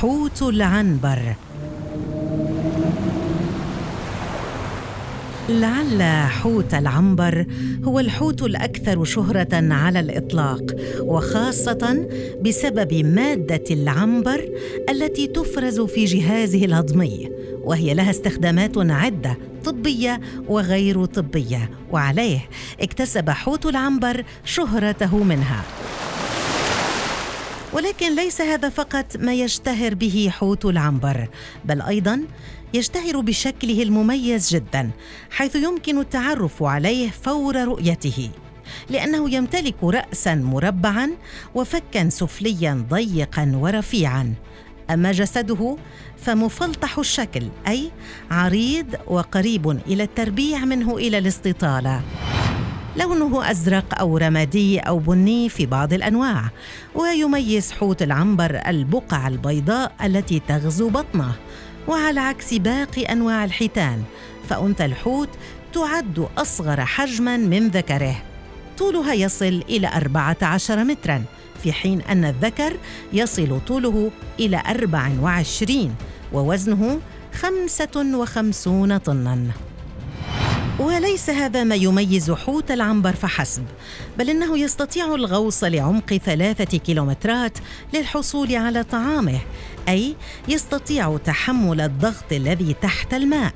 حوت 0.00 0.42
العنبر. 0.42 1.34
لعل 5.48 6.02
حوت 6.30 6.74
العنبر 6.74 7.46
هو 7.84 8.00
الحوت 8.00 8.42
الأكثر 8.42 9.04
شهرة 9.04 9.48
على 9.52 10.00
الإطلاق 10.00 10.62
وخاصة 11.00 12.08
بسبب 12.42 12.94
مادة 12.94 13.64
العنبر 13.70 14.48
التي 14.90 15.26
تفرز 15.26 15.80
في 15.80 16.04
جهازه 16.04 16.64
الهضمي 16.64 17.30
وهي 17.64 17.94
لها 17.94 18.10
استخدامات 18.10 18.72
عدة 18.76 19.38
طبية 19.64 20.20
وغير 20.48 21.04
طبية 21.04 21.70
وعليه 21.90 22.48
اكتسب 22.80 23.30
حوت 23.30 23.66
العنبر 23.66 24.24
شهرته 24.44 25.16
منها. 25.24 25.62
ولكن 27.76 28.16
ليس 28.16 28.40
هذا 28.40 28.68
فقط 28.68 29.16
ما 29.16 29.34
يشتهر 29.34 29.94
به 29.94 30.30
حوت 30.32 30.64
العنبر 30.64 31.28
بل 31.64 31.82
أيضا 31.82 32.22
يشتهر 32.74 33.20
بشكله 33.20 33.82
المميز 33.82 34.54
جدا 34.54 34.90
حيث 35.30 35.56
يمكن 35.56 35.98
التعرف 35.98 36.62
عليه 36.62 37.10
فور 37.10 37.56
رؤيته 37.56 38.30
لأنه 38.90 39.30
يمتلك 39.34 39.84
راسا 39.84 40.34
مربعا 40.34 41.10
وفكا 41.54 42.08
سفليا 42.08 42.86
ضيقا 42.90 43.52
ورفيعا. 43.54 44.34
أما 44.90 45.12
جسده 45.12 45.76
فمفلطح 46.16 46.98
الشكل 46.98 47.48
أي 47.68 47.90
عريض 48.30 48.86
وقريب 49.06 49.70
إلى 49.70 50.02
التربيع 50.02 50.64
منه 50.64 50.96
إلى 50.96 51.18
الاستطالة. 51.18 52.02
لونه 52.98 53.50
أزرق 53.50 53.98
أو 54.00 54.18
رمادي 54.18 54.78
أو 54.78 54.98
بني 54.98 55.48
في 55.48 55.66
بعض 55.66 55.92
الأنواع 55.92 56.50
ويميز 56.94 57.72
حوت 57.72 58.02
العنبر 58.02 58.60
البقع 58.66 59.28
البيضاء 59.28 59.92
التي 60.04 60.42
تغزو 60.48 60.88
بطنه 60.88 61.32
وعلى 61.88 62.20
عكس 62.20 62.54
باقي 62.54 63.02
أنواع 63.02 63.44
الحيتان 63.44 64.02
فأنثى 64.48 64.84
الحوت 64.84 65.28
تعد 65.72 66.26
أصغر 66.38 66.84
حجما 66.84 67.36
من 67.36 67.68
ذكره. 67.68 68.16
طولها 68.78 69.14
يصل 69.14 69.62
إلى 69.68 69.88
14 69.88 70.84
مترا 70.84 71.24
في 71.62 71.72
حين 71.72 72.00
أن 72.00 72.24
الذكر 72.24 72.76
يصل 73.12 73.60
طوله 73.66 74.10
إلى 74.40 74.62
24 74.66 75.94
ووزنه 76.32 77.00
55 77.32 78.98
طنا. 78.98 79.50
وليس 80.78 81.30
هذا 81.30 81.64
ما 81.64 81.74
يميز 81.74 82.30
حوت 82.30 82.70
العنبر 82.70 83.12
فحسب 83.12 83.64
بل 84.18 84.30
إنه 84.30 84.58
يستطيع 84.58 85.14
الغوص 85.14 85.64
لعمق 85.64 86.14
ثلاثة 86.14 86.78
كيلومترات 86.78 87.58
للحصول 87.94 88.56
على 88.56 88.82
طعامه 88.82 89.40
أي 89.88 90.16
يستطيع 90.48 91.16
تحمل 91.16 91.80
الضغط 91.80 92.32
الذي 92.32 92.74
تحت 92.82 93.14
الماء 93.14 93.52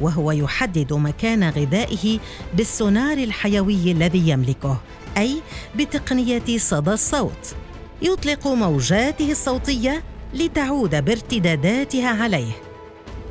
وهو 0.00 0.32
يحدد 0.32 0.92
مكان 0.92 1.48
غذائه 1.50 2.18
بالسونار 2.54 3.18
الحيوي 3.18 3.92
الذي 3.92 4.28
يملكه 4.28 4.80
أي 5.18 5.42
بتقنية 5.76 6.58
صدى 6.58 6.90
الصوت. 6.90 7.54
يطلق 8.02 8.46
موجاته 8.46 9.30
الصوتية 9.30 10.02
لتعود 10.34 11.04
بارتداداتها 11.04 12.22
عليه. 12.22 12.52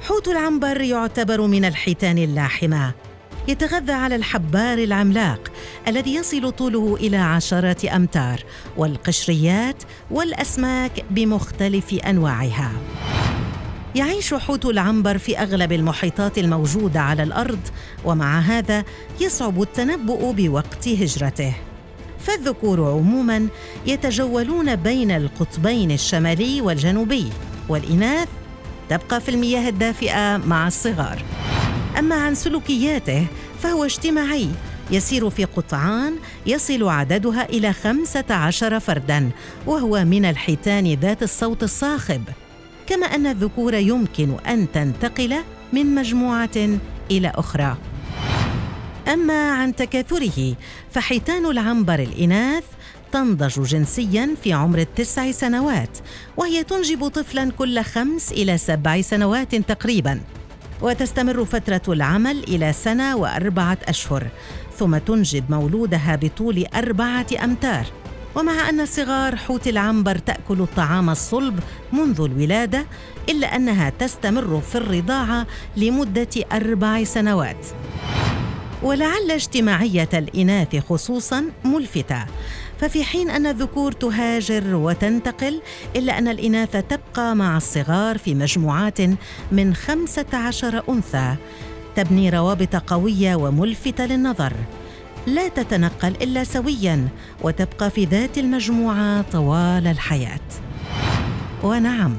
حوت 0.01 0.27
العنبر 0.27 0.81
يعتبر 0.81 1.41
من 1.41 1.65
الحيتان 1.65 2.17
اللاحمة. 2.17 2.93
يتغذى 3.47 3.91
على 3.91 4.15
الحبار 4.15 4.77
العملاق 4.77 5.51
الذي 5.87 6.15
يصل 6.15 6.51
طوله 6.51 6.95
إلى 6.99 7.17
عشره 7.17 7.95
أمتار 7.95 8.43
والقشريات 8.77 9.83
والأسماك 10.11 11.05
بمختلف 11.09 11.93
أنواعها. 11.93 12.71
يعيش 13.95 14.33
حوت 14.33 14.65
العنبر 14.65 15.17
في 15.17 15.37
أغلب 15.37 15.71
المحيطات 15.71 16.37
الموجودة 16.37 17.01
على 17.01 17.23
الأرض 17.23 17.59
ومع 18.05 18.39
هذا 18.39 18.83
يصعب 19.21 19.61
التنبؤ 19.61 20.31
بوقت 20.31 20.87
هجرته. 20.87 21.53
فالذكور 22.19 22.91
عموما 22.91 23.47
يتجولون 23.85 24.75
بين 24.75 25.11
القطبين 25.11 25.91
الشمالي 25.91 26.61
والجنوبي 26.61 27.29
والإناث 27.69 28.27
تبقى 28.89 29.21
في 29.21 29.29
المياه 29.29 29.69
الدافئة 29.69 30.37
مع 30.37 30.67
الصغار. 30.67 31.23
أما 31.99 32.15
عن 32.15 32.35
سلوكياته 32.35 33.25
فهو 33.63 33.85
اجتماعي. 33.85 34.47
يسير 34.91 35.29
في 35.29 35.45
قطعان 35.45 36.15
يصل 36.45 36.89
عددها 36.89 37.49
إلى 37.49 37.73
خمسة 37.73 38.23
عشر 38.29 38.79
فردا 38.79 39.29
وهو 39.65 40.05
من 40.05 40.25
الحيتان 40.25 40.93
ذات 40.93 41.23
الصوت 41.23 41.63
الصاخب. 41.63 42.23
كما 42.87 43.05
أن 43.05 43.27
الذكور 43.27 43.73
يمكن 43.73 44.39
أن 44.47 44.71
تنتقل 44.71 45.35
من 45.73 45.95
مجموعة 45.95 46.79
إلى 47.11 47.31
أخرى. 47.35 47.77
أما 49.07 49.51
عن 49.51 49.75
تكاثره 49.75 50.55
فحيتان 50.91 51.45
العنبر 51.45 51.99
الإناث 51.99 52.63
تنضج 53.11 53.61
جنسيا 53.61 54.35
في 54.43 54.53
عمر 54.53 54.79
التسع 54.79 55.31
سنوات 55.31 55.97
وهي 56.37 56.63
تنجب 56.63 57.07
طفلا 57.07 57.51
كل 57.51 57.83
خمس 57.83 58.31
إلى 58.31 58.57
سبع 58.57 59.01
سنوات 59.01 59.55
تقريباً. 59.55 60.21
وتستمر 60.81 61.45
فترة 61.45 61.81
العمل 61.87 62.43
إلى 62.43 62.73
سنة 62.73 63.15
وأربعة 63.15 63.77
أشهر 63.83 64.27
ثم 64.77 64.97
تنجب 64.97 65.51
مولودها 65.51 66.15
بطول 66.15 66.65
أربعة 66.75 67.25
أمتار. 67.43 67.85
ومع 68.35 68.69
أن 68.69 68.85
صغار 68.85 69.35
حوت 69.35 69.67
العنبر 69.67 70.17
تأكل 70.17 70.61
الطعام 70.61 71.09
الصلب 71.09 71.59
منذ 71.93 72.21
الولادة 72.21 72.85
إلا 73.29 73.55
أنها 73.55 73.89
تستمر 73.89 74.61
في 74.61 74.75
الرضاعة 74.75 75.47
لمدة 75.77 76.27
أربع 76.51 77.03
سنوات. 77.03 77.65
ولعل 78.83 79.31
اجتماعية 79.31 80.09
الإناث 80.13 80.75
خصوصا 80.75 81.45
ملفتة. 81.65 82.25
ففي 82.81 83.03
حين 83.03 83.29
أن 83.29 83.45
الذكور 83.45 83.91
تهاجر 83.91 84.75
وتنتقل 84.75 85.61
إلا 85.95 86.17
أن 86.17 86.27
الإناث 86.27 86.71
تبقى 86.71 87.35
مع 87.35 87.57
الصغار 87.57 88.17
في 88.17 88.35
مجموعات 88.35 88.97
من 89.51 89.73
خمسة 89.73 90.25
عشر 90.33 90.83
أنثى. 90.89 91.35
تبني 91.95 92.29
روابط 92.29 92.75
قوية 92.75 93.35
وملفتة 93.35 94.05
للنظر. 94.05 94.53
لا 95.27 95.47
تتنقل 95.47 96.15
إلا 96.21 96.43
سويا 96.43 97.07
وتبقى 97.41 97.89
في 97.89 98.05
ذات 98.05 98.37
المجموعة 98.37 99.21
طوال 99.21 99.87
الحياة. 99.87 100.39
ونعم 101.63 102.15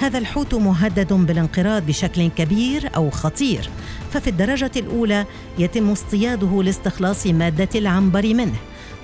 هذا 0.00 0.18
الحوت 0.18 0.54
مهدد 0.54 1.12
بالانقراض 1.12 1.86
بشكل 1.86 2.28
كبير 2.28 2.90
أو 2.96 3.10
خطير. 3.10 3.70
ففي 4.12 4.30
الدرجة 4.30 4.70
الأولى 4.76 5.26
يتم 5.58 5.90
اصطياده 5.90 6.62
لاستخلاص 6.62 7.26
مادة 7.26 7.68
العنبر 7.74 8.34
منه. 8.34 8.56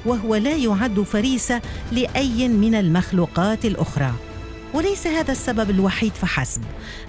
وهو 0.07 0.35
لا 0.35 0.57
يعد 0.57 1.01
فريسة 1.01 1.63
لأي 1.93 2.49
من 2.49 2.75
المخلوقات 2.75 3.65
الأخرى. 3.65 4.13
وليس 4.75 5.07
هذا 5.07 5.33
السبب 5.33 5.71
الوحيد 5.71 6.13
فحسب 6.13 6.63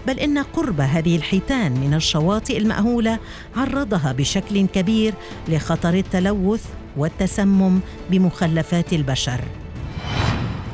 بل 0.07 0.19
إن 0.19 0.37
قرب 0.37 0.81
هذه 0.81 1.15
الحيتان 1.15 1.71
من 1.71 1.93
الشواطئ 1.93 2.57
المأهولة 2.57 3.19
عرضها 3.55 4.11
بشكل 4.11 4.65
كبير 4.67 5.13
لخطر 5.47 5.93
التلوث 5.93 6.65
والتسمم 6.97 7.79
بمخلفات 8.09 8.93
البشر. 8.93 9.41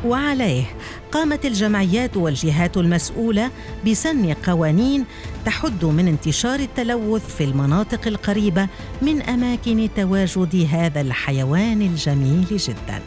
وعليه. 0.05 0.63
قامت 1.11 1.45
الجمعيات 1.45 2.17
والجهات 2.17 2.77
المسؤولة 2.77 3.51
بسن 3.87 4.33
قوانين 4.33 5.05
تحد 5.45 5.85
من 5.85 6.07
انتشار 6.07 6.59
التلوث 6.59 7.35
في 7.35 7.43
المناطق 7.43 8.07
القريبة 8.07 8.67
من 9.01 9.21
أماكن 9.21 9.89
تواجد 9.95 10.67
هذا 10.71 11.01
الحيوان 11.01 11.81
الجميل 11.81 12.45
جدا. 12.49 13.01